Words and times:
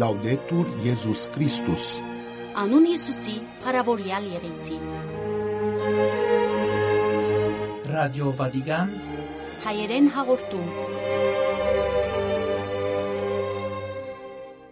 Լաուդետուր 0.00 0.68
Եզուս 0.80 1.22
Քրիստոս 1.34 1.86
Անուն 2.60 2.84
Հիսուսի, 2.88 3.32
հարավորյալ 3.64 4.28
եղեցի։ 4.30 4.76
Ռադիո 7.90 8.30
Վատիկան 8.38 8.94
Հայերեն 9.64 10.08
հաղորդում։ 10.14 10.70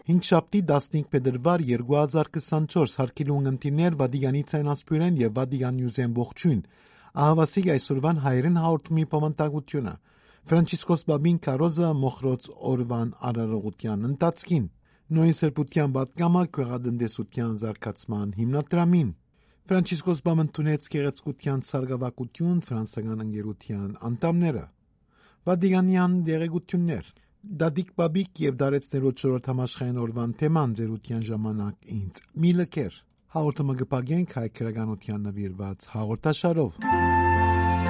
Հինգշաբթի 0.08 0.62
15 0.72 1.04
փետրվար 1.12 1.66
2024 1.74 2.96
հարկիլուն 3.02 3.52
ընտիներ 3.52 4.00
Վատիկանի 4.04 4.42
ցայնասպյուրեն 4.54 5.20
եւ 5.26 5.36
Վատիկան 5.42 5.78
Նյուզեն 5.82 6.16
ողջույն։ 6.22 6.64
Ահավասիկ 7.26 7.70
այսօրվան 7.76 8.24
հայերեն 8.24 8.58
հաղորդումի 8.62 9.06
պամտագությունը։ 9.12 9.94
Ֆրանցիսկոս 10.48 11.06
Բաբին 11.12 11.38
Կարոզը 11.50 11.94
մոխրոց 12.06 12.52
օրվան 12.72 13.14
արարողության 13.28 14.10
ընթացքին 14.14 14.68
նույն 15.08 15.36
սրբության 15.38 15.92
պատգամը 15.94 16.42
քղադնդեսության 16.56 17.52
զարգացման 17.62 18.32
հիմնադրամին 18.38 19.12
Ֆրանցիսկոս 19.68 20.20
Բամն 20.26 20.50
տունեց 20.58 20.88
գեղեցկության 20.94 21.62
սարգսակություն 21.68 22.60
ֆրանսական 22.68 23.24
ընկերության 23.24 23.88
անդամները 24.08 24.64
Վատիկանյան 25.48 26.18
դերեկություններ 26.28 27.10
Դադիկ 27.62 27.92
Բաբիկ 28.02 28.40
եւ 28.44 28.56
Դարեցներոջ 28.60 29.24
շորտ 29.24 29.50
համաշխային 29.52 30.00
օրվան 30.04 30.32
թեման 30.42 30.74
ձերության 30.80 31.22
ժամանակ 31.28 31.92
ինձ 31.98 32.22
մի 32.44 32.52
լքեր 32.60 33.02
հաղորդումը 33.38 33.78
կպագենք 33.84 34.34
հայ 34.38 34.48
քրագանության 34.58 35.28
նվիրված 35.28 35.88
հաղորդաշարով 35.96 37.87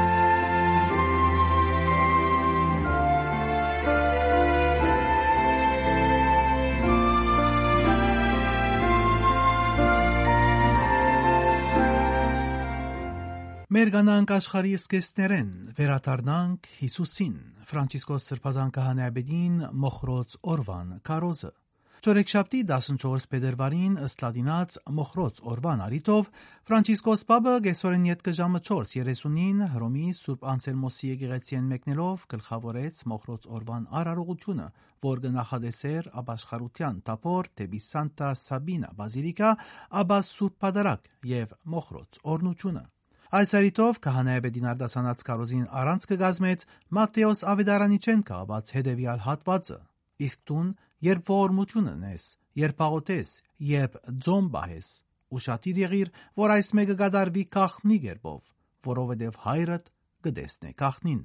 Մեր 13.68 13.90
գանանք 13.92 14.30
աշխարհի 14.32 14.70
սկեսներեն 14.78 15.48
վերադառնանք 15.76 16.68
Հիսուսին 16.78 17.34
Ֆրանցիսկոս 17.68 18.28
Սրբազան 18.30 18.70
քահանայաբեդին 18.72 19.58
մոխրոց 19.82 20.36
օրվան 20.54 20.94
կարոզը 21.08 21.50
Չորեքշաբթի 21.98 22.62
14 22.70 23.28
փետրվարին 23.34 24.00
ըստ 24.08 24.24
լադինած 24.24 24.80
մոխրոց 25.00 25.44
օրվան 25.52 25.84
արիտով 25.84 26.32
Ֆրանցիսկոս 26.70 27.26
Պապը 27.28 27.54
գեսորեն 27.68 28.08
յետքը 28.08 28.36
ժամը 28.40 28.64
4:30-ին 28.72 29.62
Հռոմի 29.76 30.08
Սուրբ 30.22 30.50
Անսելմոսի 30.56 31.12
եկեղեցիեն 31.12 31.70
մեկնելով 31.76 32.28
գլխավորեց 32.32 33.06
մոխրոց 33.12 33.48
օրվան 33.58 33.88
արարողությունը, 34.00 34.68
որ 35.12 35.26
կնախադեսեր 35.28 36.12
ապաշխարության 36.24 37.02
տապոր 37.12 37.56
դեպի 37.60 37.86
Սանտա 37.92 38.36
Սաբինա 38.48 38.94
բազիլիկա, 39.02 39.56
ապա 40.00 40.22
Սուրբ 40.32 40.62
Պատարագ 40.64 41.18
եւ 41.36 41.58
մոխրոց 41.74 42.22
օրնությունը 42.32 42.92
Այս 43.28 43.50
արիտով 43.58 43.98
քահանայապետին 44.04 44.66
արտասանած 44.70 45.22
կարոզին 45.28 45.64
առանց 45.76 46.04
կգազմեց 46.08 46.62
Մատթեոս 46.96 47.42
Ավետարանիչեն 47.52 48.22
կահված 48.30 48.70
հետևյալ 48.76 49.20
հատվածը. 49.26 49.76
Իսկ 50.24 50.38
տուն, 50.48 50.70
երբ 51.08 51.28
ողորմություն 51.28 51.90
ունես, 51.92 52.24
երբ 52.62 52.80
աղոթես, 52.88 53.32
երբ 53.68 53.98
ձոմ 54.24 54.48
բահես, 54.56 54.88
ուշադիր 55.28 55.80
եղիր, 55.84 56.12
որ 56.40 56.54
այս 56.56 56.72
մեկը 56.78 56.96
կդարվի 57.04 57.44
քախնի 57.58 57.98
գերբով, 58.08 58.40
որովհետև 58.88 59.38
հայրդ 59.44 59.92
կտեսնե 60.24 60.72
քախնին։ 60.80 61.22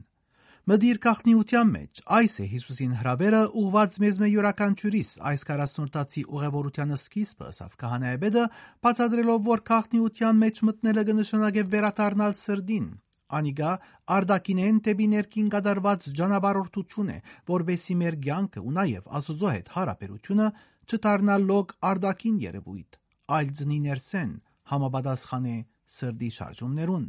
Մդիր 0.64 0.98
քախնիության 1.04 1.72
մեջ 1.74 2.00
այս 2.16 2.34
է 2.40 2.46
Հիսուսին 2.48 2.92
հրավերը 2.96 3.40
ուղված 3.62 3.96
մեզ 4.00 4.18
մե 4.22 4.28
յուրաքանչյուրիս 4.32 5.10
այս 5.30 5.42
40-տացի 5.48 6.22
ուղևորության 6.38 6.94
սկիզբը 6.96 7.48
ասավ 7.50 7.74
քահանայաբեդը 7.82 8.44
բացադրելով 8.88 9.42
որ 9.48 9.64
քախնիության 9.70 10.40
մեջ 10.44 10.62
մտնելը 10.70 11.04
կնշանակե 11.10 11.66
վերադառնալ 11.74 12.38
սրդին 12.40 12.86
Անիգա 13.34 13.74
արդակինեն 14.16 14.80
տեպի 14.88 15.08
ներքին 15.12 15.50
կդարված 15.58 16.08
ճանապարհորդություն 16.22 17.12
է, 17.12 17.18
որբեսի 17.52 17.98
մեր 18.04 18.18
ցանկը 18.24 18.64
ու 18.64 18.74
նաև 18.78 19.10
Աստծո 19.20 19.52
հետ 19.56 19.74
հարաբերությունը 19.76 20.48
չդառնալ 20.88 21.50
լոգ 21.50 21.76
արդակին 21.92 22.38
երևույթ, 22.44 23.02
այլ 23.36 23.52
ծնի 23.60 23.82
ներսեն 23.90 24.32
համապատասխանե 24.74 25.58
սրդի 25.98 26.32
շարժումներուն։ 26.38 27.06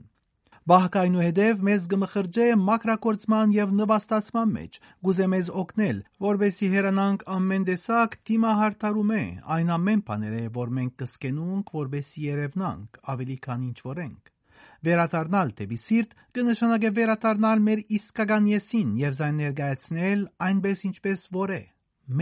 Բահկը 0.65 1.01
այնուհետև 1.05 1.59
մեզ 1.69 1.87
գմխրջե 1.93 2.45
մակրակորցման 2.57 3.51
եւ 3.53 3.73
նվաստացման 3.79 4.53
մեջ, 4.55 4.77
գուզե 5.05 5.25
մեզ 5.33 5.49
օգնել, 5.61 5.99
որբեսի 6.25 6.69
հերանանք 6.75 7.25
ամեն 7.35 7.67
տեսակ 7.69 8.15
թիմահարթարում 8.31 9.13
է, 9.17 9.25
այն 9.57 9.73
ամեն 9.75 10.03
բաները, 10.09 10.41
որ 10.55 10.73
մենք 10.79 10.95
կսկենունք, 11.03 11.73
որբեսի 11.77 12.25
երևնանք, 12.29 13.01
ավելի 13.13 13.37
քան 13.45 13.67
ինչ 13.69 13.79
որ 13.89 14.01
ենք։ 14.05 14.33
Վերադառնալ 14.89 15.53
դեպի 15.61 15.79
սիրտ 15.85 16.17
կնշանակե 16.39 16.93
վերադառնալ 17.01 17.65
մեր 17.69 17.85
իսկական 17.99 18.49
եսին 18.55 18.97
եւ 19.05 19.19
զայն 19.21 19.37
ներկայացնել 19.45 20.25
այնպես 20.49 20.87
ինչպես 20.89 21.27
որ 21.37 21.55
է, 21.61 21.63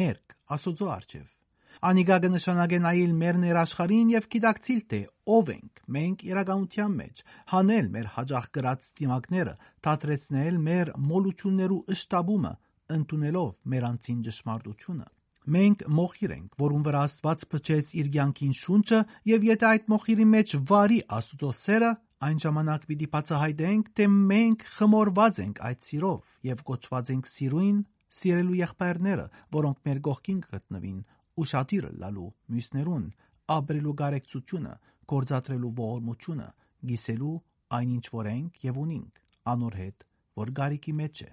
մերկ 0.02 0.36
Աստծո 0.58 0.90
արչեւ։ 0.98 1.41
Անիգա 1.82 2.16
կնշանակե 2.22 2.78
նայել 2.82 3.14
մեր 3.18 3.38
ներաշխարին 3.42 4.10
եւ 4.12 4.26
գիտակցիլ 4.32 4.82
թե 4.92 4.98
ով 5.36 5.48
ենք 5.50 5.80
մենք 5.96 6.20
իրականության 6.28 6.92
մեջ, 6.98 7.22
հանել 7.52 7.88
մեր 7.96 8.04
հաջող 8.16 8.44
գրած 8.56 8.90
դիմակները, 9.00 9.54
թատրեցնել 9.82 10.60
մեր 10.68 10.92
մոլություններու 11.10 11.80
ըշտաբումը, 11.96 12.52
ընդունելով 12.98 13.58
մեր 13.72 13.86
անցին 13.88 14.20
ճշմարտությունը։ 14.28 15.08
Մենք 15.42 15.82
մոխիր 15.98 16.34
ենք, 16.36 16.52
որուն 16.62 16.84
վրա 16.86 17.00
Աստված 17.02 17.44
փչեց 17.50 17.88
իր 17.98 18.10
ցանկին 18.14 18.54
շունչը, 18.62 19.00
եւ 19.32 19.46
եթե 19.50 19.66
այդ 19.72 19.88
մոխիրի 19.90 20.26
մեջ 20.32 20.52
վարի 20.70 20.98
Աստծո 21.18 21.50
սերը, 21.58 21.88
այն 22.22 22.38
ժամանակ 22.46 22.84
պիտի 22.92 23.08
բացահայտենք, 23.16 23.88
թե 23.98 24.06
մենք 24.30 24.62
խմորված 24.76 25.40
ենք 25.42 25.58
այդ 25.66 25.82
սիրով 25.88 26.20
եւ 26.46 26.62
կոչված 26.70 27.10
ենք 27.16 27.32
սիրույն, 27.32 27.82
սիրելու 28.22 28.60
եղբայրները, 28.60 29.26
որոնք 29.56 29.82
մեր 29.88 30.00
կողքին 30.06 30.40
կգտնվին, 30.46 31.02
ուշադիր 31.40 31.86
լալու 32.02 32.30
մյուսներուն, 32.52 33.04
ապրելու 33.56 33.94
գարեկցությունը, 34.00 34.72
գործադրելու 35.12 35.72
ողորմությունը, 35.78 36.48
գիսելու 36.90 37.36
այնինչ 37.78 38.04
որ 38.12 38.28
ենք 38.32 38.66
եւ 38.66 38.80
ունենք, 38.82 39.22
անոր 39.52 39.78
հետ, 39.82 40.04
որ 40.42 40.52
գարիկի 40.58 40.94
մեջ 41.02 41.22
է։ 41.22 41.30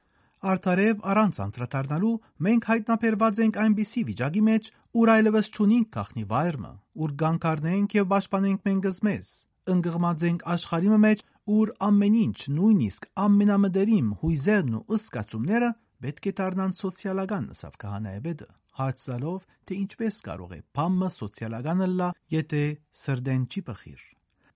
Արդարև 0.49 1.01
առանց 1.11 1.39
անդրադառնալու 1.43 2.13
մենք 2.47 2.67
հայտնաբերված 2.69 3.41
ենք 3.43 3.57
այնպիսի 3.63 4.03
վիճակի 4.09 4.43
մեջ, 4.49 4.69
ուր 4.99 5.11
այլևս 5.13 5.49
չունենք 5.51 5.89
քախնի 5.95 6.23
վայրը, 6.29 6.71
ուր 7.03 7.13
գանկարնենք 7.23 7.95
եւ 7.99 8.07
պաշտպանենք 8.13 8.69
մենք 8.69 8.87
մեզ, 9.09 9.27
ընկղմած 9.75 10.25
ենք 10.29 10.45
աշխարհի 10.55 11.01
մեջ, 11.03 11.25
ուր 11.59 11.73
ամեն 11.89 12.15
ինչ, 12.23 12.39
նույնիսկ 12.55 13.09
ամենամդերիմ 13.25 14.07
հույզերն 14.23 14.79
ու 14.79 14.85
ըսկացումները 14.99 15.73
պետք 16.07 16.31
է 16.31 16.33
դառնան 16.39 16.77
սոցիալական, 16.79 17.51
ասավ 17.57 17.77
քահանայեբեդը 17.83 18.49
հարցալով, 18.79 19.43
թե 19.67 19.77
ինչպես 19.83 20.15
կարող 20.27 20.53
է 20.55 20.59
բամը 20.79 21.09
սոցիալականը 21.15 21.87
լա, 21.99 22.09
եթե 22.33 22.63
սրդեն 23.03 23.43
չի 23.49 23.61
բխիր։ 23.69 24.05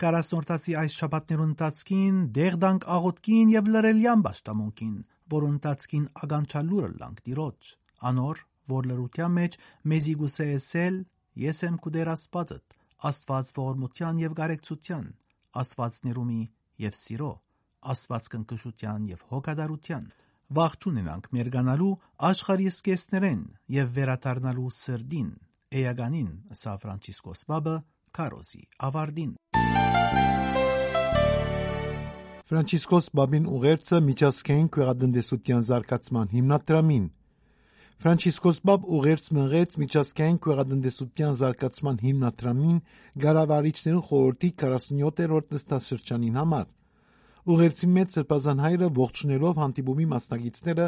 Կարասնորտացի 0.04 0.74
այս 0.84 0.96
շաբաթներուն 1.00 1.52
ընթացքին 1.54 2.16
դեղ 2.38 2.56
դանք 2.64 2.88
աղոտքին 2.98 3.52
եւ 3.54 3.70
լրելյան 3.74 4.24
ճշտամունքին, 4.28 4.96
որ 5.34 5.46
ընթացքին 5.50 6.08
ագանչալուրը 6.24 6.90
լանք 7.04 7.22
դիրոջ, 7.28 7.70
անոր, 8.10 8.42
որ 8.74 8.90
լրության 8.90 9.34
մեջ 9.38 9.58
մեզի 9.94 10.16
գուսե 10.24 10.48
էսել, 10.58 10.98
ես 11.44 11.64
եմ 11.68 11.78
կուդեր 11.84 12.12
աստվածդ, 12.14 12.76
աստված 13.10 13.54
ողորմության 13.60 14.20
եւ 14.24 14.36
գարեկցության, 14.40 15.08
աստված 15.64 16.02
ներումի 16.08 16.44
եւ 16.84 17.00
սիրո, 17.00 17.32
աստված 17.94 18.30
կնկշության 18.34 19.08
եւ 19.14 19.26
հոգադարության 19.32 20.06
վաղ 20.52 20.74
չունենանք 20.84 21.30
մերգանալու 21.38 21.94
աշխարհի 22.30 22.68
սկեսներեն 22.74 23.42
եւ 23.76 23.88
վերադառնալու 23.98 24.70
սրդին 24.76 25.30
էականին 25.80 26.30
սա 26.60 26.74
Ֆրանցիսկոս 26.84 27.42
Բաբը 27.50 27.76
Կարոզի 28.18 28.64
ավարդին 28.90 29.32
Ֆրանցիսկոս 32.54 33.06
Բաբին 33.18 33.46
ուղերձը 33.58 34.00
միջազգային 34.12 34.70
քվեադնդեսության 34.76 35.68
զարգացման 35.72 36.34
հիմնադրամին 36.36 37.06
Ֆրանցիսկոս 38.04 38.58
Բաբ 38.68 38.88
ուղերձ 38.98 39.28
մղեց 39.38 39.76
միջազգային 39.80 40.40
քվեադնդեսության 40.44 41.36
զարգացման 41.40 42.00
հիմնադրամին 42.04 42.80
գարավարիչներու 43.24 44.02
խորհրդի 44.10 44.50
47-րդ 44.60 45.54
նստաշրջանին 45.56 46.40
համար 46.42 46.66
Ուղերձի 47.44 47.88
մեջ 47.92 48.14
Սրբազան 48.16 48.60
հայրը 48.64 48.88
ողջունելով 48.96 49.58
հանդիպումի 49.60 50.06
մասնակիցները 50.12 50.84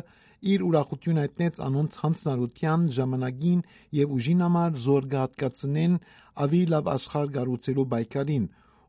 իր 0.51 0.61
ուրախություն 0.63 1.17
հայտնեց 1.19 1.57
անոնց 1.65 1.97
հանցնարության 2.01 2.85
ժամանակին 2.97 3.63
եւ 3.97 4.13
ուժին 4.15 4.43
համար 4.45 4.77
զոր 4.85 5.09
կհատկացնեն 5.13 5.97
ավի 6.45 6.61
լավ 6.71 6.87
աշխարհ 6.93 7.33
գառուցելու 7.35 7.85
պայքարին, 7.95 8.45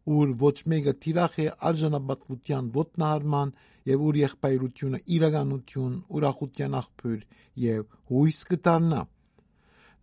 ուր 0.07 0.35
ոչ 0.47 0.57
մեկը 0.71 0.95
թիրախ 1.03 1.35
է 1.43 1.49
արժանապատվության 1.71 2.71
ոտնահարման 2.77 3.53
եւ 3.91 4.07
ուր 4.07 4.21
եղբայրությունը 4.23 5.01
իրականություն, 5.17 5.99
ուրախության 6.07 6.79
աղբյուր 6.87 7.21
եւ 7.67 7.83
հույս 8.15 8.41
կդառնա։ 8.53 9.03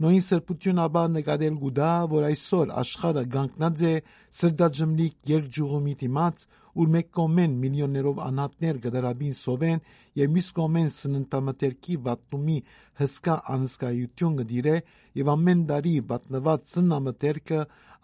Նույն 0.03 0.23
սրբություն 0.25 0.79
ապա 0.83 1.01
նկատել 1.13 1.57
գուդա, 1.63 1.89
որ 2.11 2.23
այսօր 2.27 2.71
աշխարհը 2.81 3.23
գանկնած 3.33 3.83
է 3.87 3.93
սրդաջմլիկ 4.39 5.29
երկջուղումի 5.31 5.93
դիմաց, 6.01 6.45
ուր 6.73 6.91
մեկ 6.93 7.09
կոմեն 7.17 7.55
միլիոններով 7.63 8.21
անհատներ 8.27 8.79
գդարաբին 8.83 9.35
սովեն 9.39 9.81
եւ 10.19 10.31
մյուս 10.33 10.49
կոմեն 10.57 10.89
սննդամթերքի 10.93 11.97
վատնումի 12.07 12.57
հսկա 13.01 13.35
անսկայություն 13.55 14.39
գդիրե 14.39 14.75
եւ 15.21 15.31
ամեն 15.33 15.61
դարի 15.73 15.93
վատնված 16.13 16.65
սննդամթերքը 16.73 17.59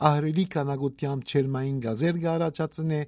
ահրելի 0.09 0.45
կանագությամբ 0.57 1.33
չերմային 1.33 1.81
գազեր 1.87 2.21
գարաճացնե 2.27 3.01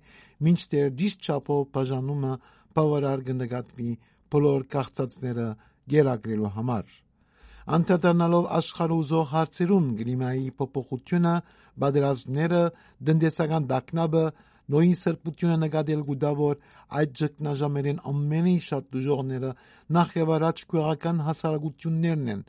մինչդեռ 0.47 0.89
դիշտ 1.01 1.29
չափով 1.29 1.61
բաժանումը 1.77 2.33
բավարար 2.81 3.23
կնկատվի 3.29 3.91
բոլոր 4.31 4.67
կախծածները 4.75 5.47
գերագրելու 5.91 6.53
համար 6.57 6.99
Անդրադառնալով 7.71 8.45
աշխարհու 8.57 9.03
զող 9.07 9.27
հարցերում 9.31 9.89
գլիմայի 9.99 10.47
փոփոխությունը, 10.57 11.33
բادرազմները, 11.81 12.61
դնդեսական 13.09 13.67
դակնաբը, 13.69 14.23
նույն 14.71 14.97
սրբությունը 15.01 15.57
նկատել 15.61 16.03
գուդավոր 16.09 16.59
այդ 17.01 17.15
ճգնաժամերեն 17.21 18.03
ամենին 18.11 18.61
շատ 18.67 18.89
դժողները 18.95 19.53
նախ 19.97 20.13
եւ 20.21 20.33
առաջ 20.37 20.65
քույրական 20.71 21.23
հասարակություններն 21.27 22.35
են, 22.35 22.43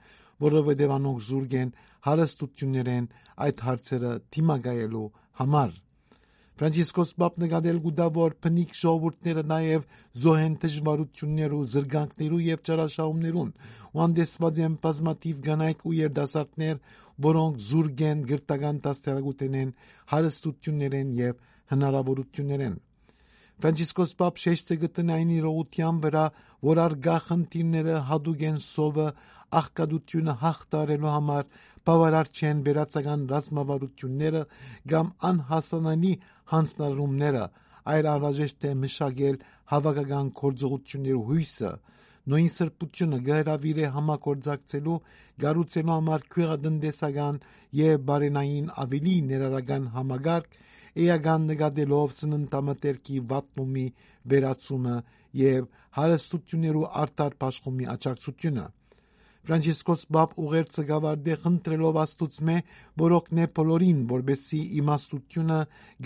որովհետեւ 0.47 0.97
անոնք 0.99 1.25
զուրգ 1.29 1.57
են 1.63 1.73
հարստություններեն 2.09 3.09
այդ 3.47 3.65
հարցերը 3.69 4.13
դիմակայելու 4.37 5.09
համար։ 5.43 5.81
Ֆրանցիսկոս 6.63 7.11
Պապն 7.19 7.43
նկատել 7.43 7.79
գուտա 7.83 8.07
որ 8.17 8.35
փնիկ 8.45 8.75
ժողովուրդները 8.79 9.43
նաև 9.53 9.87
զոհեն 10.25 10.57
դժվարություններ 10.63 11.55
ու 11.57 11.63
զրկանքներու 11.73 12.41
եւ 12.47 12.61
ճարաշահումներուն 12.69 13.53
ու 13.93 14.03
անդեսված 14.05 14.61
են 14.67 14.77
բազմաթիվ 14.83 15.41
կանայք 15.47 15.87
ու 15.89 15.95
երդասարտներ, 15.97 16.77
որոնք 17.29 17.65
զուրգ 17.71 18.05
են 18.11 18.23
գրտական 18.33 18.83
դաստիարակութենեն, 18.85 19.73
հարստություններեն 20.13 21.17
եւ 21.23 21.41
հնարավորություններեն։ 21.73 22.81
Ֆրանցիսկոս 23.63 24.13
Պապ 24.21 24.41
շեշտը 24.43 24.77
գտնի 24.83 25.13
այն 25.17 25.29
իրողության 25.39 25.99
վրա, 26.03 26.25
որ 26.67 26.79
արգա 26.83 27.17
խնդիրները 27.27 27.99
հadoop 28.09 28.43
են 28.49 28.59
սովը 28.65 29.09
աղքատությունը 29.61 30.35
հաղթարելու 30.43 31.13
համար 31.13 31.49
բավարար 31.89 32.31
չեն 32.33 32.63
վերացական 32.67 33.25
ռազմավարությունները 33.33 34.43
կամ 34.93 35.09
անհասանալի 35.31 36.13
հանձնարարումները, 36.53 37.45
այլ 37.93 38.09
անհրաժեշտ 38.13 38.67
է 38.71 38.73
մշակել 38.83 39.39
հավաքական 39.73 40.31
գործողությունների 40.43 41.23
հույսը, 41.31 41.73
նույն 42.33 42.51
սրբությունը 42.57 43.19
գահրավիր 43.29 43.79
է 43.83 43.89
համագործակցելու, 43.97 44.99
գառուցելու 45.43 45.97
համար 45.97 46.27
քույրատնտեսական 46.35 47.41
եւ 47.83 48.05
բարենային 48.11 48.69
ավելի 48.85 49.17
ներառական 49.33 49.89
համագարկ, 49.97 50.61
էական 50.93 51.47
նկատելով 51.51 52.15
սննդամթերքի 52.19 53.19
վատնումի 53.33 53.87
վերացումը 54.33 54.97
եւ 55.41 55.69
հարստություններու 55.99 56.89
արդար 57.03 57.37
աշխումի 57.49 57.89
աճակցությունը 57.97 58.67
Ֆրանցիսկոս 59.43 60.03
Բապ 60.15 60.35
ուղերձը 60.39 60.83
գավարդե 60.87 61.37
խնդրելով 61.43 61.97
Աստուծմե, 61.99 62.55
որ 63.03 63.15
օգնե 63.17 63.47
բոլորին, 63.59 64.03
որբեսի 64.13 64.61
իմաստությունը, 64.79 65.57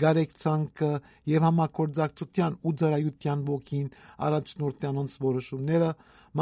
գարեկցանքը 0.01 0.89
եւ 1.31 1.45
համակորձակցության 1.47 2.57
ու 2.65 2.73
ծառայության 2.81 3.43
ոգին 3.51 3.87
առաջնորդի 4.27 4.89
անոնց 4.89 5.19
որոշումները, 5.27 5.91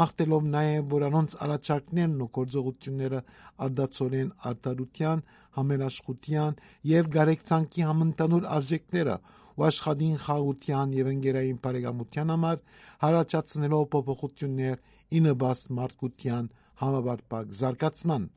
մաղթելով 0.00 0.48
նաեւ, 0.56 0.88
որ 0.96 1.06
անոնց 1.10 1.36
առաջարկներն 1.46 2.16
ու 2.24 2.32
գործողությունները 2.40 3.20
արդացորեն 3.66 4.32
արտադրության, 4.50 5.24
համերաշխության 5.56 6.60
եւ 6.96 7.14
գարեկցանքի 7.16 7.88
համընդանուր 7.92 8.52
արժեքները 8.56 9.16
ու 9.56 9.64
աշխատին 9.66 10.16
խաղության 10.24 10.92
եւ 10.96 11.06
ընկերային 11.12 11.60
բարեկամության 11.64 12.32
համար 12.34 12.60
հարաճացնելով 13.04 13.84
փոփոխություններ 13.94 14.82
ինը 15.20 15.32
բաց 15.42 15.62
մարդկության 15.78 16.50
համապարփակ 16.82 17.54
զարգացման։ 17.60 18.28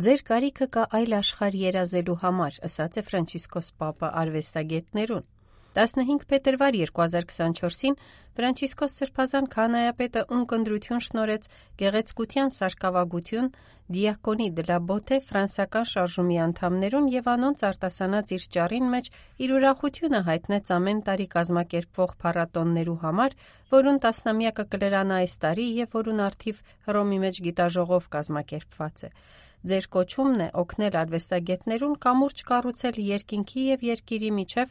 Ձեր 0.00 0.22
կարիքը 0.24 0.66
կա 0.74 0.82
այլ 0.96 1.14
աշխարհ 1.18 1.56
երազելու 1.60 2.14
համար, 2.22 2.54
ասաց 2.68 2.94
է 3.00 3.02
Ֆրանցիսկոս 3.10 3.68
Պապը 3.82 4.08
արվեստագետներուն։ 4.22 5.26
15 5.74 6.24
փետրվար 6.30 6.76
2024-ին 6.82 7.96
Ֆրանցիսկոս 8.34 8.94
Սրբազան 8.98 9.46
քանայապետը 9.52 10.22
ունկնդրություն 10.34 11.02
շնորեց 11.06 11.46
գեղեցկության 11.82 12.50
սարկավագություն 12.54 13.50
Դիակոնի 13.94 14.48
դլաբոթե 14.56 15.18
ֆրանսական 15.28 15.86
շարժումի 15.92 16.36
անդամներուն 16.46 17.06
եւ 17.14 17.30
անոնց 17.34 17.64
արտասանած 17.70 18.32
իր 18.36 18.44
ճառին 18.56 18.90
մեջ 18.94 19.10
իր 19.46 19.54
ուրախությունը 19.58 20.20
հայտնեց 20.30 20.70
ամեն 20.76 21.02
տարի 21.10 21.26
կազմակերպվող 21.34 22.14
փառատոններու 22.22 22.98
համար, 23.02 23.36
որուն 23.74 24.00
տասնամյակը 24.06 24.66
կլրանա 24.74 25.20
այս 25.26 25.34
տարի 25.42 25.66
եւ 25.80 25.98
որուն 25.98 26.24
արդիվ 26.30 26.62
Հռոմի 26.86 27.20
մեջ 27.26 27.42
գիտաժողով 27.50 28.10
կազմակերպված 28.14 29.06
է։ 29.10 29.12
Ձեր 29.60 29.86
կոչումն 29.92 30.40
է 30.40 30.48
օգնել 30.60 30.94
արվեստագետներուն 31.00 31.96
կամուրջ 32.04 32.42
կառուցել 32.50 33.00
երկինքի 33.06 33.64
եւ 33.66 33.82
երկիրի 33.86 34.30
միջև, 34.36 34.70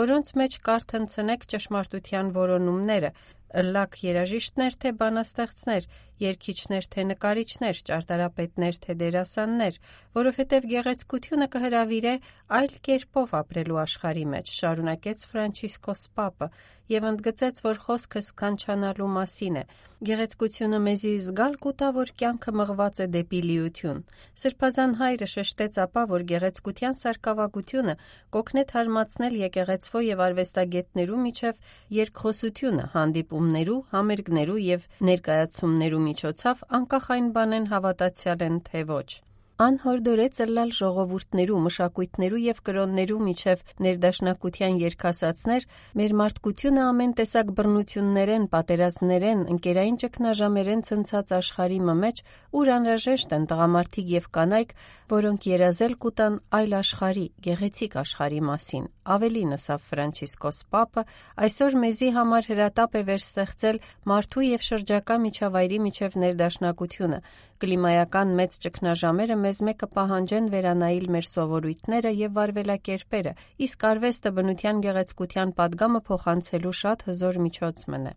որոնց 0.00 0.32
մեջ 0.40 0.56
կարթընցնեք 0.68 1.44
ճշմարտության 1.52 2.30
որոնումները, 2.40 3.10
ըլլակ 3.60 3.98
երաժիշտներ 4.06 4.78
թե 4.80 4.92
բանաստեղծներ, 5.02 5.88
երգիչներ 6.24 6.88
թե 6.94 7.04
նկարիչներ, 7.10 7.80
ճարտարապետներ 7.90 8.80
թե 8.84 8.96
դերասաններ, 9.02 9.78
որովհետև 10.20 10.68
գեղեցկությունը 10.74 11.48
կհրավիրե 11.54 12.14
այլ 12.60 12.74
կերպով 12.90 13.34
ապրելու 13.40 13.80
աշխարհի 13.84 14.26
մեջ, 14.34 14.52
շարունակեց 14.60 15.24
Ֆրանցիսկոս 15.30 16.04
Պապը 16.20 16.50
եւ 16.90 17.04
ընդգծեց, 17.06 17.60
որ 17.62 17.78
խոսքը 17.84 18.20
սքանչանալու 18.26 19.08
մասին 19.14 19.58
է։ 19.60 19.62
Գեղեցկությունը 20.08 20.78
մեզի 20.86 21.10
զգալ 21.26 21.54
կուտա, 21.62 21.88
որ 21.94 22.10
կյանքը 22.18 22.52
մղված 22.60 23.00
է 23.04 23.06
դեպի 23.14 23.40
լիություն։ 23.46 24.00
Սրբազան 24.42 24.94
հայրը 25.00 25.28
շեշտեց 25.34 25.78
ապա, 25.84 26.02
որ 26.10 26.24
գեղեցկության 26.30 26.98
սարկավագությունը 27.00 27.94
կօգնե 28.34 28.64
թարմացնել 28.72 29.36
եկեղեցվո 29.44 30.02
եւ 30.08 30.24
արվեստագետներու 30.26 31.20
միջև 31.30 31.60
երկխոսությունը 32.00 32.88
հանդիպումներու, 32.96 33.80
համերգներու 33.94 34.60
եւ 34.66 34.88
ներկայացումներու 35.10 36.02
միջոցով 36.10 36.62
անկախ 36.80 37.10
այն 37.16 37.34
բանեն 37.40 37.74
հավատացյալ 37.74 38.48
են 38.50 38.62
թե 38.70 38.86
ոչ 38.94 39.08
անհորդորեց 39.60 40.38
ըլլալ 40.40 40.70
ժողովուրդներու, 40.72 41.56
մշակույթներու 41.66 42.38
եւ 42.40 42.60
կրոններու 42.64 43.18
միջև 43.26 43.64
ներդաշնակության 43.84 44.78
երկհասացներ, 44.80 45.66
մեր 46.00 46.14
մարդկությունը 46.20 46.82
ամեն 46.90 47.12
տեսակ 47.20 47.50
բռնություններեն, 47.58 48.46
պատերազմներեն, 48.54 49.42
ընկերային 49.54 49.98
ճգնաժամերեն 50.00 50.84
ցնցած 50.88 51.34
աշխարհի 51.40 51.80
մեջ, 52.00 52.22
ուր 52.56 52.72
անհրաժեշտ 52.80 53.34
են 53.36 53.44
տղամարդիկ 53.50 54.08
եւ 54.16 54.30
կանայք, 54.40 54.72
որոնք 55.10 55.46
երազել 55.50 55.94
կուտան 56.00 56.34
այլ 56.56 56.74
աշխարհի, 56.80 57.26
գեղեցիկ 57.44 57.94
աշխարհի 58.00 58.40
մասին։ 58.48 58.84
Ավելին 59.10 59.54
ասավ 59.56 59.80
Ֆրանցիսկոս 59.90 60.58
Պապը, 60.70 61.02
այսօր 61.44 61.76
մեզի 61.84 62.10
համար 62.14 62.48
հրատապ 62.50 62.92
է 62.94 63.02
վերստեղծել 63.10 63.80
մարդու 64.10 64.44
եւ 64.46 64.66
շրջակա 64.70 65.16
միջավայրի 65.24 65.78
միջև 65.90 66.18
ներդաշնակությունը։ 66.24 67.18
Կլիմայական 67.60 68.30
մեծ 68.38 68.54
ճգնաժամերը 68.64 69.34
մեզ 69.36 69.58
մեկը 69.68 69.86
պահանջեն 69.96 70.46
վերանայել 70.54 71.08
մեր 71.14 71.26
սովորույթները 71.28 72.12
եւ 72.16 72.30
վարվելակերպերը, 72.38 73.32
իսկ 73.66 73.84
արվեստը 73.90 74.32
բնության 74.38 74.80
գեղեցկության 74.86 75.52
падգամը 75.58 76.00
փոխանցելու 76.08 76.72
շատ 76.80 77.04
հզոր 77.10 77.40
միջոց 77.44 77.82
մնա։ 77.92 78.14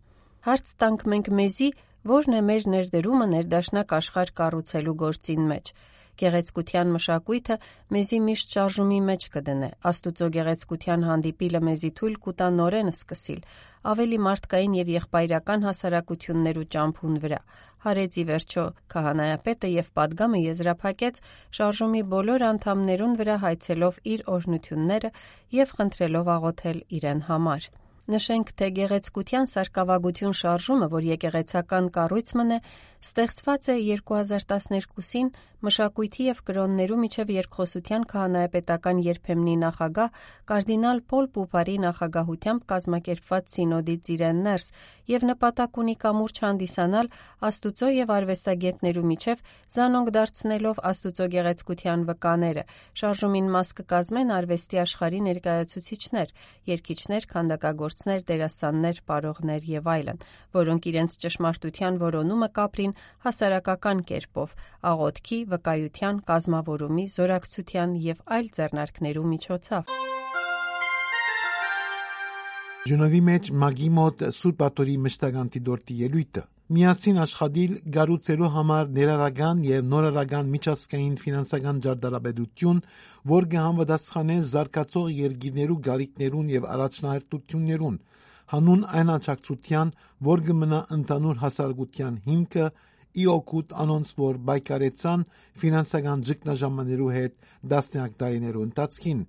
Հարց 0.48 0.72
տանք 0.80 1.04
մենք 1.12 1.28
մեզի, 1.40 1.68
որն 2.14 2.38
է 2.38 2.40
մեր 2.48 2.66
ներդրումը 2.76 3.26
ներդաշնակ 3.34 3.94
աշխարհ 4.00 4.32
կառուցելու 4.40 4.96
գործին 5.04 5.44
մեջ։ 5.52 5.74
Գեղեցկության 6.20 6.90
մշակույթը 6.94 7.56
մեզի 7.94 8.18
միշտ 8.24 8.54
շարժումի 8.54 8.98
մեջ 9.08 9.26
կդնե։ 9.34 9.70
Աստուծո 9.90 10.28
գեղեցկության 10.36 11.06
հանդիպիլը 11.08 11.60
մեզի 11.68 11.90
թույլ 11.98 12.16
կտա 12.26 12.48
նորեն 12.58 12.90
սկսիլ, 12.94 13.40
ավելի 13.92 14.18
մարդկային 14.26 14.76
եւ 14.78 14.92
եղբայրական 14.94 15.66
հասարակություններ 15.68 16.60
ու 16.62 16.66
ճամփուն 16.74 17.16
վրա։ 17.24 17.40
Հարեց 17.84 18.14
ի 18.16 18.24
վերջո 18.30 18.64
քահանայապետը 18.94 19.70
եւ 19.74 19.88
падգամը 19.98 20.38
եզրափակեց 20.44 21.22
շարժումի 21.58 22.02
բոլոր 22.14 22.46
անդամներուն 22.48 23.16
վրա 23.20 23.38
հայցելով 23.44 24.02
իր 24.14 24.26
օրհնությունները 24.38 25.14
եւ 25.60 25.78
խնդրելով 25.78 26.30
աղոթել 26.38 26.78
իրեն 27.00 27.26
համար։ 27.28 27.72
Նշենք, 28.04 28.50
թե 28.60 28.66
գեղեցկության 28.76 29.46
սարկավագություն 29.48 30.34
շարժումը, 30.36 30.88
որ 30.92 31.06
եկեղեցական 31.08 31.86
կառույց 31.94 32.32
մնե, 32.36 32.58
ստեղծված 33.04 33.66
է 33.68 33.74
2012-ին 33.84 35.28
մշակույթի 35.64 36.24
եւ 36.28 36.38
կրոններու 36.48 36.98
միջև 37.00 37.30
երկխոսության 37.34 38.02
քահանայապետական 38.08 39.00
երբեմնի 39.04 39.54
նախագահ 39.60 40.22
կարդինալ 40.50 41.00
Պոլ 41.08 41.28
Պուպարի 41.34 41.76
նախագահությամբ 41.84 42.64
կազմակերպված 42.72 43.52
սինոդի 43.54 43.96
ծիրեն 44.08 44.40
ներս 44.44 44.66
եւ 45.12 45.26
նպատակ 45.30 45.80
ունի 45.84 45.94
կամուրջ 46.04 46.40
հանդիսանալ 46.44 47.10
Աստուծո 47.48 47.88
եւ 47.94 48.12
արվեստագետներու 48.16 49.06
միջև 49.12 49.44
զանոնք 49.76 50.12
դարձնելով 50.16 50.82
Աստուծո 50.92 51.28
գեղեցկության 51.34 52.04
վկաները։ 52.08 52.64
Շարժումին 53.04 53.48
մաս 53.56 53.74
կկազմեն 53.80 54.34
արվեստի 54.38 54.80
աշխարհի 54.84 55.20
ներկայացուցիչներ, 55.28 56.34
երգիչներ, 56.72 57.28
քանդակագործներ, 57.94 58.22
դերասաններ, 58.28 58.98
պարողներ 59.06 59.62
եւ 59.70 59.88
այլն, 59.94 60.18
որոնք 60.54 60.86
իրենց 60.90 61.16
ճշմարտության 61.24 61.98
որոնումը 62.02 62.48
կապրին 62.58 62.94
հասարակական 63.24 63.98
կերպով, 64.08 64.54
աղոթքի, 64.90 65.38
վկայության, 65.54 66.22
կազմավորումի, 66.28 67.04
զորակցության 67.14 67.94
եւ 68.04 68.18
այլ 68.26 68.46
ձեռնարկներու 68.58 69.28
միջոցով։ 69.34 69.84
Ժնովի 72.84 73.20
մեջ 73.24 73.52
մագի 73.64 73.90
մոտ 73.96 74.26
Սուրբ 74.36 74.66
Աթորի 74.68 74.96
մշտական 75.06 75.48
դիտորդի 75.54 75.94
ելույթը 76.04 76.42
միասին 76.72 77.18
աշխատիլ 77.20 77.72
գառուցելու 77.94 78.48
համար 78.54 78.86
ներառական 78.96 79.58
եւ 79.68 79.82
նորարարական 79.90 80.46
միջազգային 80.54 81.18
ֆինանսական 81.20 81.82
ջարդարաբերություն, 81.84 82.80
որ 83.32 83.48
կհամապատասխանե 83.54 84.36
զարգացող 84.52 85.10
երկիրներու 85.18 85.76
գարիկներուն 85.88 86.48
եւ 86.54 86.66
առաջնահերթություններուն, 86.74 87.98
հանուն 88.54 88.82
այն 88.96 89.12
աջակցության, 89.18 89.92
որ 90.30 90.44
կմնա 90.48 90.80
ընդանուր 90.96 91.38
հասարակության 91.44 92.18
հիմքը 92.32 92.66
ի 93.14 93.28
օգուտ 93.34 93.76
անոնց, 93.84 94.16
որ 94.24 94.40
բայկարեցան 94.48 95.28
ֆինանսական 95.60 96.24
ճգնաժամներու 96.32 97.12
հետ 97.18 97.36
դասնյակ 97.74 98.16
տարիներու 98.24 98.64
ընթացքին 98.72 99.20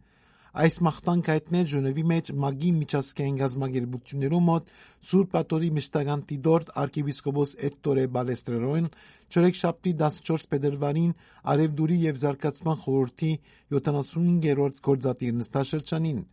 Այս 0.56 0.76
մաղթանքը 0.88 1.64
Ժնևի 1.68 2.04
մեջ 2.10 2.30
մագի 2.42 2.70
միջազգային 2.76 3.40
գազագերբություններու 3.42 4.38
մոտ 4.50 4.70
Սուրբ 5.10 5.34
Աթորի 5.40 5.72
մշտական 5.78 6.22
տիտորդ 6.30 6.70
arczepiskopos 6.84 7.52
Ettore 7.70 8.06
Balestrerոն 8.18 8.88
Չորեքշաբթի 9.36 9.94
14 10.04 10.48
փետրվարին 10.54 11.10
Արևդուրի 11.56 11.98
եւ 12.06 12.22
Զարգացման 12.22 12.80
խորհրդի 12.86 13.32
75-րդ 13.76 14.80
գործադիր 14.88 15.36
նստաշրջանին 15.42 16.24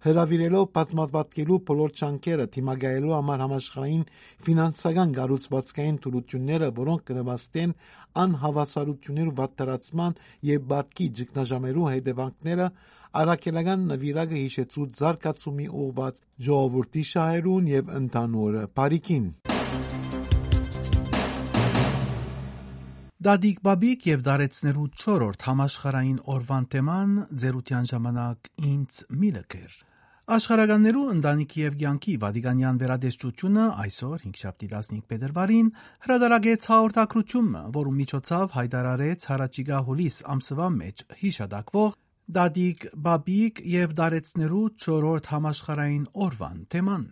հրավիրելով 0.00 0.62
պատմապատկելու 0.76 1.56
բոլոր 1.68 1.90
ճանկերը 2.00 2.44
թիմագայելու 2.54 3.10
համար 3.12 3.42
համաշխարհային 3.44 4.04
ֆինանսական 4.46 5.10
գառուցվածքային 5.18 5.98
թուլությունները, 6.06 6.70
որոնք 6.78 7.02
կնվաստեն 7.10 7.74
անհավասարությունների 8.24 9.34
վատթարացման 9.40 10.16
եւ 10.48 10.64
բարգի 10.72 11.10
ճգնաժամերու 11.20 11.90
հետևանքները, 11.90 12.70
Առաքելական 13.10 13.86
նվիրակը 13.90 14.36
հիշեցուց 14.38 14.98
զարգացումի 15.00 15.64
ուղղված 15.84 16.18
ժողովրդի 16.46 17.00
շահերուն 17.08 17.70
եւ 17.70 17.88
ընդհանուր 17.98 18.58
բարիքին։ 18.78 19.24
Դադիկ 23.26 23.58
Բաբիկ 23.66 24.06
եւ 24.10 24.20
Դարեցներու 24.28 24.86
4-րդ 25.02 25.46
համաշխարային 25.48 26.20
օրվան 26.34 26.68
թեման 26.74 27.16
ձերության 27.42 27.88
ժամանակ 27.90 28.50
ինձ 28.70 29.00
միլքեր։ 29.22 29.74
Աշխարհականներու 30.30 31.02
ընտանիքի 31.10 31.64
եւ 31.64 31.76
ցանկի 31.82 32.14
Վատիկանյան 32.22 32.78
վերադեստությունը 32.80 33.64
այսօր 33.84 34.22
5-7 34.30 34.68
15 34.70 35.02
փետրվարին 35.10 35.72
հրադարագեց 36.06 36.68
հաղորդակցությունը, 36.70 37.64
որում 37.80 37.98
միջոցով 38.04 38.54
հայտարարեց 38.60 39.26
հարաճիգա 39.32 39.82
հուլիս 39.90 40.20
ամսվա 40.36 40.70
մեջ 40.78 41.04
հիշադակվող 41.24 41.98
Դադիկ 42.30 42.84
Բաբիկ 43.04 43.60
եւ 43.66 43.94
Դարեցներու 43.98 44.66
4-րդ 44.82 45.30
համաշխարային 45.32 46.04
օրվան 46.26 46.60
թեման։ 46.70 47.08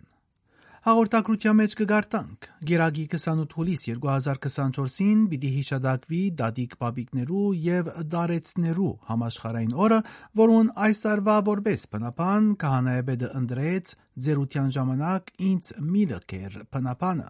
Հաղորդակցության 0.85 1.57
մեջ 1.59 1.73
կգարտանք. 1.79 2.47
Գերագի 2.69 3.03
28 3.15 3.55
հուլիս 3.57 3.83
2024-ին 3.89 5.25
պիտի 5.33 5.51
հիշադակվի 5.57 6.21
Դադիկ 6.39 6.77
Բաբիկներու 6.83 7.49
եւ 7.65 7.91
Դարեցներու 8.15 8.93
համաշխարային 9.09 9.75
օրը, 9.87 9.99
որուն 10.39 10.71
այս 10.87 11.03
տարվա 11.03 11.35
որպես 11.51 11.85
բնապան 11.99 12.49
քահանայապետը 12.63 13.33
ընդրեց 13.41 13.93
ձերության 14.23 14.73
ժամանակ 14.79 15.31
ինձ 15.51 15.75
միլքեր 15.99 16.59
բնապանը 16.71 17.29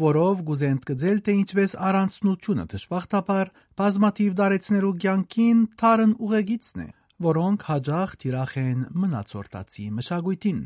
որով 0.00 0.46
գուզենտ 0.48 0.86
գծել 0.92 1.18
թե 1.24 1.32
ինչպես 1.40 1.72
առանցնությունը 1.88 2.64
դժբախտաբար 2.76 3.50
բազմաթիվ 3.80 4.38
դարեցներու 4.44 4.96
ցանկին 5.04 5.68
թարն 5.80 6.16
ուղեգիցն 6.28 6.84
է 6.84 6.90
որոնք 7.20 7.64
հաջող 7.68 8.12
թիրախ 8.24 8.52
են 8.60 8.84
մնացորդացի 9.00 9.86
մշակույթին։ 9.96 10.60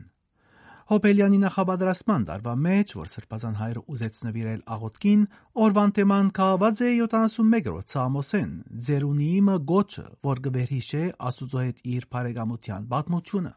Հոբելյանի 0.85 1.39
նախապատրաստման 1.41 2.25
տարվա 2.29 2.55
մեջ, 2.65 2.91
որ 2.99 3.09
սրբազան 3.15 3.55
հայրը 3.61 3.83
ուզեց 3.95 4.19
նվիրել 4.27 4.61
աղոթքին, 4.75 5.23
օրվան 5.65 5.95
թեման 5.99 6.31
կահված 6.39 6.83
է 6.85 6.91
71-րդ 7.01 7.97
Սամոսեն, 7.97 8.53
ձերունի 8.85 9.29
իմը 9.41 9.59
գոչը, 9.73 10.07
որ 10.29 10.45
գվերհիշե 10.45 11.05
Աստուծո 11.33 11.65
հետ 11.65 11.85
իր 11.95 12.09
բարեկամության 12.13 12.89
պատմությունը։ 12.93 13.55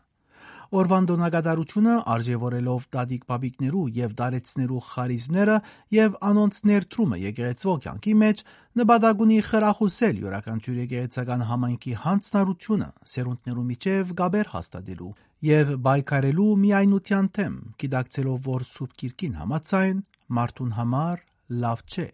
Օրվան 0.67 1.05
դոնագադարությունը 1.07 1.93
արժևորելով 2.11 2.87
տատիկ 2.91 3.21
բաբիկներու 3.31 3.83
եւ 3.97 4.15
դարեցներու 4.19 4.81
խարիզմները 4.87 5.55
եւ 5.95 6.17
անոնց 6.27 6.59
ներդրումը 6.67 7.19
եկեղեցվո 7.21 7.75
կյանքի 7.85 8.15
մեջ 8.23 8.43
նպատակունի 8.81 9.37
խրախուսել 9.47 10.19
յուրաքանչյուր 10.27 10.77
եկեղեցական 10.83 11.45
համայնքի 11.51 11.93
հանցնարությունը 12.03 12.89
սերունդներու 13.15 13.65
միջև 13.71 14.13
գաբեր 14.19 14.51
հաստատելու 14.57 15.15
եւ 15.47 15.73
բայկարելու 15.87 16.51
միայնության 16.67 17.27
թեմ, 17.37 17.57
գիտակցելով 17.81 18.39
որ 18.51 18.69
սուրբ 18.75 18.95
կիրքին 19.01 19.35
համացայն 19.41 19.99
մարդուն 20.37 20.71
համար 20.81 21.27
լավ 21.63 21.83
չէ 21.87 22.07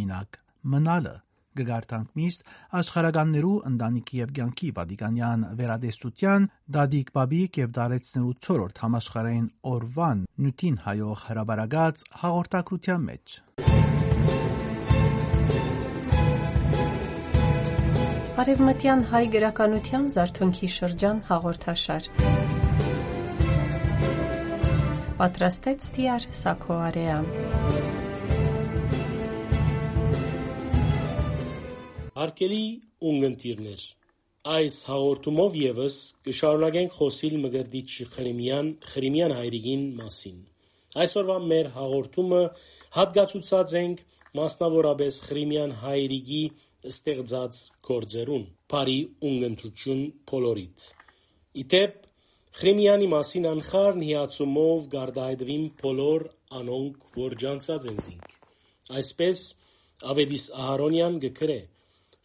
մինակ 0.00 0.40
մնալը 0.74 1.16
կգարտանք 1.58 2.12
միշտ 2.20 2.44
աշխարականներու 2.80 3.54
ընտանիքի 3.70 4.20
եւ 4.20 4.32
ցանկի 4.38 4.70
Վատիկանյան 4.76 5.44
վերադեստության 5.60 6.46
Դադիկ 6.76 7.12
Բաբիկ 7.16 7.58
եւ 7.60 7.74
Դարեցներու 7.80 8.34
4-րդ 8.46 8.82
համաշխարհային 8.84 9.48
օրվան 9.74 10.24
նյութին 10.46 10.76
հայող 10.86 11.24
հրաբարագած 11.30 12.04
հաղորդակցության 12.22 13.06
մեջ 13.10 13.40
Արևմտյան 18.40 19.02
հայ 19.10 19.24
գրականության 19.34 20.04
զարթոնքի 20.16 20.68
շրջան 20.78 21.18
հաղորդաշար 21.28 22.10
Պատրաստեց 25.20 25.88
Տիար 25.98 26.28
Սակոարեան 26.40 27.89
Հարկելի 32.20 32.64
ունգընտիրներ, 33.08 33.82
այս 34.54 34.74
հաղորդումով 34.90 35.54
եւս 35.56 35.94
կշարունակենք 36.26 36.90
խոսիլ 36.96 37.36
Մգրդիչ 37.44 37.92
Խրիմյան 38.16 38.68
Խրիմյան 38.90 39.34
հայրիկին 39.38 39.86
մասին։ 40.00 40.42
Այսօրվա 41.04 41.36
մեր 41.52 41.70
հաղորդումը 41.78 42.42
հատկացուցած 42.98 43.74
ենք 43.80 44.04
մասնավորապես 44.40 45.20
Խրիմյան 45.30 45.74
հայրիկի 45.86 46.42
ստեղծած 46.92 47.64
գործերուն։ 47.88 48.46
Բարի 48.74 48.98
ունգընտրություն 49.30 50.04
բոլորիդ։ 50.34 50.86
Իդեպ 51.64 51.98
Խրիմյանի 52.60 53.10
մասին 53.16 53.50
անխառն 53.54 54.08
հիացումով 54.10 54.88
գարդահայտվին 54.98 55.68
բոլոր 55.86 56.28
անոնք, 56.60 57.10
որ 57.16 57.40
ջանցած 57.46 57.90
են 57.94 58.00
զինք։ 58.10 58.40
Այսպես 59.00 59.44
Ավետիս 60.12 60.50
Ահարոնյան 60.60 61.22
գկրե 61.24 61.60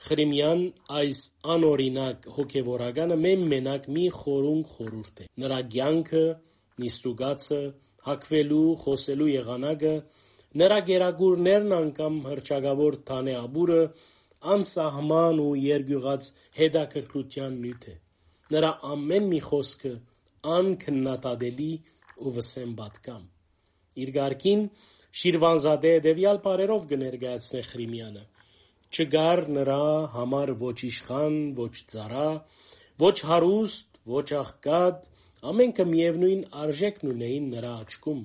Խրիմյան 0.03 0.61
այս 0.99 1.19
անօրինակ 1.53 2.25
հոգևորականը 2.35 3.15
մեն 3.25 3.43
մենակ 3.51 3.85
մի 3.95 4.03
խորունկ 4.15 4.73
խորհուրդ 4.75 5.21
է։ 5.23 5.27
Նրա 5.43 5.59
կյանքը, 5.75 6.23
նիստուգացը, 6.83 7.59
հակվելու, 8.07 8.65
խոսելու 8.81 9.29
եղանակը, 9.31 9.93
նրա 10.61 10.79
գերագուրներն 10.89 11.75
անգամ 11.77 12.19
հրճագավոր 12.25 12.97
թանեաբուրը 13.09 13.79
անսահման 14.55 15.41
ու 15.45 15.55
երգյուղած 15.63 16.29
հետաքրքրության 16.59 17.57
նյութ 17.63 17.87
է։ 17.91 17.95
Նրա 18.55 18.71
ամեն 18.91 19.31
մի 19.31 19.41
խոսքը 19.47 19.93
անքննադատելի 20.59 21.71
ու 22.21 22.35
վսեմ 22.35 22.77
պատկամ։ 22.83 23.23
Իր 24.05 24.13
ղարքին 24.19 24.69
Շիրվանզադե 25.15 25.91
դեվյալ 26.05 26.39
բարերով 26.45 26.87
կներկայացնե 26.91 27.61
Խրիմյանը 27.71 28.23
Չգար 28.93 29.43
նրա 29.57 29.83
համար 30.15 30.53
ոչ 30.61 30.77
իշխան, 30.91 31.41
ոչ 31.57 31.73
ծառա, 31.95 32.29
ոչ 33.01 33.15
հարուստ, 33.31 34.01
ոչ 34.15 34.27
աղքատ, 34.43 35.09
Ամենքը 35.45 35.83
միևնույն 35.85 36.39
արժեքն 36.57 37.09
ունեին 37.11 37.49
նրա 37.53 37.71
աչքում։ 37.83 38.21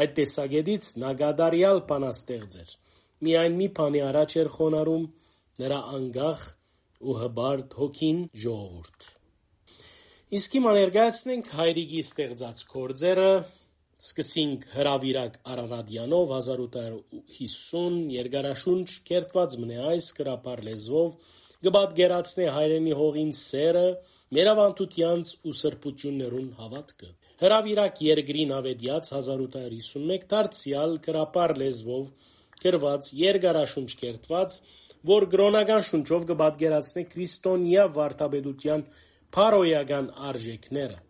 Այդ 0.00 0.12
տեսակետից 0.18 0.90
նա 1.02 1.08
գադարյալ 1.20 1.80
բանաստեղծ 1.88 2.54
էր։ 2.60 2.74
Միայն 3.26 3.56
մի 3.58 3.66
բանի 3.78 4.02
առաջ 4.08 4.36
էր 4.42 4.50
խոնարհում 4.56 5.08
նրա 5.62 5.80
անգախ 5.98 6.44
ու 7.10 7.16
հբարդ 7.22 7.74
հոգին 7.80 8.20
ժողովուրդ։ 8.44 9.08
Իսկ 10.38 10.56
հիմա 10.58 10.76
ներկայացնենք 10.78 11.50
հայրիկի 11.58 12.04
ստեղծած 12.06 12.62
գործերը, 12.74 13.32
սկսենք 14.02 14.64
հրավիրակ 14.74 15.36
Արարատյանով 15.54 16.32
1850 16.36 17.98
երկարաշունչ 18.14 18.86
կերտված 19.10 19.56
մնե 19.62 19.78
այս 19.90 20.08
կրապար 20.18 20.62
լեզվով 20.68 21.14
կպատկերացնե 21.64 22.48
հայրենի 22.54 22.96
հողին 22.98 23.30
սերը, 23.40 23.84
մերավանդությանց 24.36 25.30
ու 25.48 25.54
սրբություններուն 25.60 26.48
հավատքը։ 26.58 27.10
Հրավիրակ 27.44 28.02
երկրին 28.08 28.52
ավետյաց 28.58 29.10
1851 29.20 30.28
դարձյալ 30.34 30.94
կրապար 31.06 31.56
լեզվով 31.62 32.04
գրված 32.64 33.10
երկարաշունչ 33.20 33.90
կերտված, 34.02 34.58
որ 35.14 35.26
կրոնական 35.34 35.82
շունչով 35.88 36.28
կպատկերացնե 36.34 37.02
քրիստոնյա 37.14 37.88
վարդապետության 37.96 38.86
փարոյական 39.36 40.12
արժեքները։ 40.30 41.02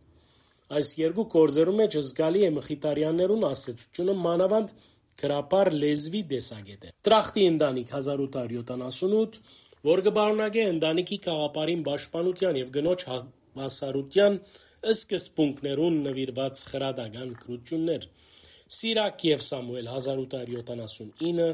Այս 0.72 0.90
երկու 0.96 1.24
գործերու 1.34 1.74
մեջ 1.78 1.96
զգալի 2.00 2.42
է 2.46 2.50
Մխիթարյաններուն 2.56 3.42
աստեցությունը 3.50 4.14
մանավանդ 4.24 4.70
գրապար 5.20 5.70
լեզվի 5.82 6.22
տեսակետը։ 6.30 6.92
Տրախտի 7.04 7.44
ընտանիք 7.50 7.92
1878, 7.98 9.36
որ 9.84 10.02
կբարունակե 10.06 10.64
ընտանիքի 10.74 11.18
կաղապարին 11.26 11.82
պաշտպանության 11.88 12.58
եւ 12.60 12.70
գնոջ 12.78 13.04
հավասարության 13.10 14.38
սկզբունքներուն 14.94 16.00
նվիրված 16.08 16.64
խրադական 16.70 17.36
գրություններ։ 17.44 18.08
Սիրակ 18.74 19.24
եւ 19.28 19.44
Սամուել 19.44 19.90
1879 19.92 21.46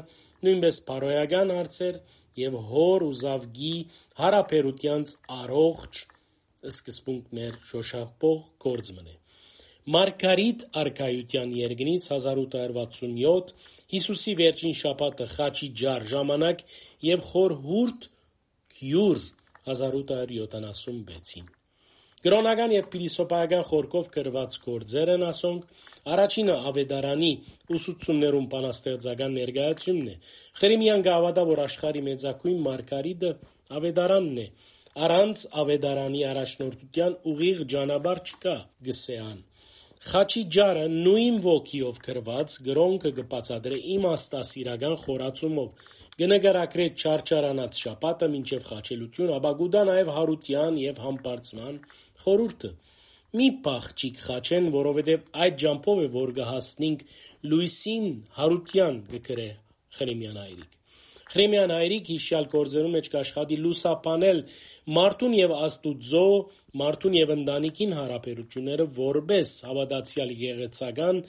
նույնպես 0.47 0.79
փարոյական 0.87 1.53
հարցեր 1.57 1.99
եւ 2.41 2.57
հոր 2.71 3.05
ու 3.09 3.13
զավգի 3.21 3.75
հարաբերությանց 4.21 5.15
առողջ 5.41 6.03
սկզբունքներ 6.69 7.57
շոշափող 7.69 8.41
գործ 8.65 8.91
մնե։ 8.97 9.15
Մարգարիտ 9.95 10.65
արքայության 10.77 11.53
երկնից 11.57 12.09
1867 12.15 13.55
Հիսուսի 13.93 14.35
վերջին 14.41 14.75
շաբաթը 14.81 15.27
խաչի 15.31 15.71
ջար 15.81 16.05
ժամանակ 16.11 16.61
եւ 17.07 17.25
խորհուրդ 17.31 18.05
գյուր 18.81 19.25
1876-ին 19.71 21.49
Գրոնական 22.21 22.73
եւ 22.75 22.89
փիլիսոփայական 22.93 23.63
խորքով 23.65 24.09
գրված 24.13 24.55
գործերն 24.65 25.23
ասոնք 25.25 25.79
առաջինը 26.15 26.57
Ավետարանի 26.71 27.29
ուսուցումներուն 27.77 28.45
բանաստեղծական 28.51 29.33
ներկայացումն 29.39 30.11
է։ 30.11 30.13
Խրիմյան 30.61 31.05
գավադա 31.07 31.45
որ 31.49 31.61
աշխարի 31.63 32.03
մեծակույն 32.09 32.59
Մարգարիտը 32.67 33.31
Ավետարանն 33.79 34.37
է։ 34.43 34.45
Առանց 34.91 35.41
Ավետարանի 35.61 36.21
առաջնորդության 36.27 37.13
ուղիղ 37.31 37.59
ճանապարհ 37.73 38.19
չկա 38.27 38.55
գսեան։ 38.87 39.37
Խաչի 40.11 40.41
ջարը 40.55 40.81
նույն 40.91 41.37
ոգիով 41.45 41.99
գրված 42.07 42.55
գրոնքը 42.65 43.11
կբացատրե 43.19 43.77
իմաստասիրական 43.93 44.95
խորացումով 45.03 45.87
կնկարագրե 46.19 46.89
չարչարանած 46.99 47.79
շապատը 47.85 48.29
մինչև 48.35 48.67
խաչելություն, 48.71 49.31
ապա 49.37 49.53
գուտա 49.61 49.85
նաև 49.91 50.11
հարության 50.17 50.81
եւ 50.83 51.01
համբարձման 51.05 51.79
խորուրդը։ 52.25 52.73
Մի 53.39 53.49
փախչիկ 53.69 54.21
խաչեն, 54.27 54.69
որովհետև 54.75 55.25
այդ 55.45 55.59
ջամփով 55.63 56.03
է 56.03 56.11
որ 56.19 56.35
կհասնենք 56.41 57.07
լույսին 57.53 58.13
հարության 58.41 59.01
գկրե 59.15 59.49
Խրիմյան 60.01 60.43
այրիկ։ 60.47 60.80
Խրիմյան 61.31 61.71
հայրիկ 61.71 62.09
հիշյալ 62.11 62.47
գործերու 62.51 62.89
մեջ 62.91 63.05
կաշխատի 63.11 63.57
լուսապանել 63.65 64.39
մարդուն 64.97 65.35
եւ 65.37 65.51
Աստուծո, 65.57 66.23
մարդուն 66.81 67.15
եւ 67.17 67.29
ընտանիքին 67.35 67.93
հարաբերությունները 67.97 68.87
որբես 68.97 69.51
հավատացյալ 69.67 70.33
եկեղեցական 70.35 71.21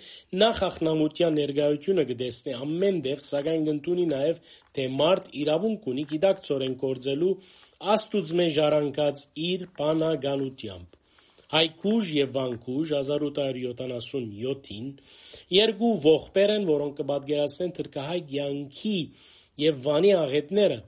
նախախնամության 0.43 1.39
ներկայությունը 1.41 2.07
կտեսնի 2.11 2.57
ամեն 2.67 2.99
տեղ, 3.07 3.23
սակայն 3.31 3.69
կընդունի 3.69 4.07
նաեւ 4.13 4.41
թե 4.79 4.89
մարդ 5.03 5.29
իրավունք 5.43 5.87
ունի 5.93 6.05
գիտակցորեն 6.15 6.75
գործելու 6.83 7.37
Աստուծմե 7.93 8.47
ժառանգած 8.57 9.23
իր 9.53 9.63
բանականությամբ։ 9.79 10.99
Հայքուժ 11.53 12.11
եւ 12.17 12.29
Վանքուժ 12.33 12.93
1877-ին 12.99 14.87
երկու 15.53 15.91
ողբեր 16.07 16.53
են, 16.55 16.63
որոնք 16.71 16.95
կպատկերացնեն 17.03 17.75
թրկահայ 17.79 18.21
յանքի 18.33 18.95
եւ 19.61 19.83
Վանի 19.87 20.13
աղետները 20.23 20.79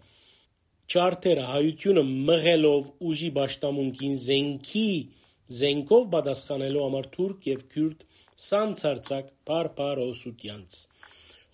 չարթերը 0.84 1.44
հայությունը 1.50 2.02
մղելով 2.30 2.88
ուժի 3.10 3.30
ճաշտամունքին 3.36 4.16
զենքի 4.24 4.88
զենքով 5.58 6.04
պատասխանելու 6.14 6.84
համար 6.84 7.08
թուրք 7.14 7.48
եւ 7.50 7.64
քուրդ 7.74 8.04
սանցարցակ 8.48 9.30
բարբարոսությանց 9.50 10.78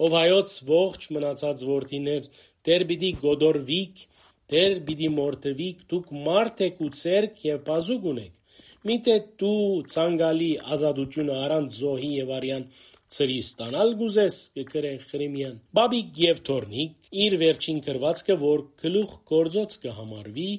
ով 0.06 0.16
հայոց 0.16 0.56
ողջ 0.70 1.06
մնացած 1.16 1.64
որդիներ 1.70 2.28
դեր 2.68 2.84
պիտի 2.90 3.10
գոդորվիկ 3.24 4.04
դեր 4.54 4.76
պիտի 4.90 5.10
մորթվիկ 5.16 5.82
դուք 5.94 6.12
մարդ 6.28 6.62
եք 6.66 6.80
ու 6.86 6.92
ցերկ 7.02 7.42
եւ 7.50 7.64
բազուկ 7.70 8.06
ունեք 8.12 8.39
Միթե 8.88 9.14
դու 9.40 9.56
ցանկալի 9.92 10.50
ազատությունը 10.74 11.34
առանց 11.44 11.74
զոհի 11.80 12.10
եւ 12.16 12.30
արյան 12.36 12.62
ծրի 13.10 13.38
ստանալ 13.44 13.90
գուզես 14.00 14.36
կգրե 14.56 14.92
Խրիմյան։ 15.10 15.56
Բաբիկ 15.76 16.20
եւ 16.24 16.40
Թորնիկ 16.48 17.10
իր 17.24 17.36
վերջին 17.42 17.80
գրվածքը, 17.86 18.36
որ 18.44 18.62
գլուխ 18.84 19.16
գործոց 19.30 19.76
կհամարվի, 19.84 20.50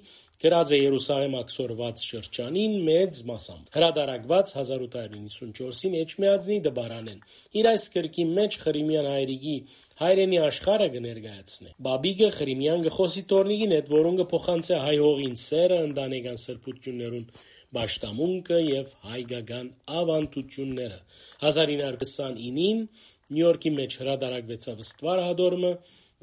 գրած 0.41 0.73
է 0.73 0.77
Երուսաղեմ 0.81 1.35
ակսորված 1.37 2.03
շրջանին 2.11 2.75
մեծ 2.87 3.21
մասամբ։ 3.29 3.71
Հրադարակված 3.77 4.53
1894-ին 4.61 5.97
Էջմիածնի 6.01 6.57
դբարանեն։ 6.65 7.19
Իր 7.61 7.69
այս 7.71 7.85
գրքի 7.95 8.25
մեջ 8.41 8.57
Խրիմյան 8.65 9.09
հայրիկի 9.11 9.55
հայրենի 10.01 10.37
աշխարհը 10.41 10.87
կներկայացնե։ 10.95 11.73
Բաբիգը 11.87 12.29
Խրիմյան 12.41 12.85
գխոսի 12.87 13.23
Թորնիկին 13.31 13.75
հետ, 13.77 13.91
որոնք 13.93 14.21
կփոխանցե 14.23 14.79
հայ 14.81 14.95
հողին 15.01 15.35
սերը, 15.45 15.77
ընտանեկան 15.91 16.41
սրբություններուն 16.41 17.27
Բաշտամունքը 17.75 18.59
եւ 18.61 18.93
հայկական 19.11 19.71
ավանդությունները։ 20.01 20.99
1929-ին 21.51 22.81
Նյու 23.31 23.45
Յորքի 23.45 23.71
մեջ 23.77 23.97
հրադարակվեցավ 24.01 24.83
ստվար 24.85 25.23
հադորմը, 25.27 25.71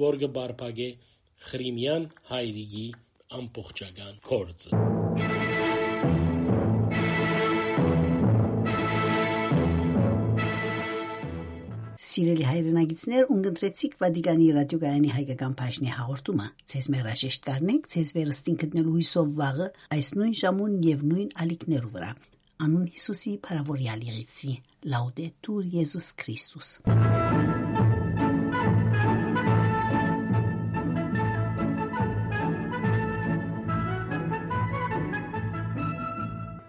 որ 0.04 0.20
կբարփագե 0.24 0.90
Խրիմյան 1.48 2.08
հայրիկի 2.34 2.86
ամբողջական 3.40 4.22
կորձը։ 4.28 5.37
Սիրելի 12.18 12.46
հայրենագիտներ, 12.48 13.28
ունգընտրեցիք 13.30 13.92
Վատիկանի 14.00 14.46
ռադիոգայանի 14.56 15.10
հայկական 15.14 15.52
բաժնի 15.60 15.92
հաղորդումը։ 15.94 16.46
Ցեզ 16.72 16.88
մերաշեշտ 16.94 17.44
կարնենք, 17.46 17.86
ցեզ 17.94 18.10
վերստին 18.16 18.58
գտնելու 18.62 18.94
հույսով 18.96 19.30
վաղը 19.38 19.68
այս 19.94 20.10
նույն 20.18 20.34
ժամուն 20.40 20.74
եւ 20.88 21.06
նույն 21.12 21.30
ալիքներու 21.46 21.92
վրա։ 21.94 22.10
Անուն 22.66 22.90
Հիսուսի 22.98 23.36
փարավորյալ 23.46 24.04
եղեցի։ 24.08 24.58
Լաուդետուր 24.98 25.70
Եզուս 25.78 26.10
Քրիստոս։ 26.24 26.74